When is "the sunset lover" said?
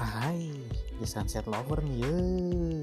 1.00-1.84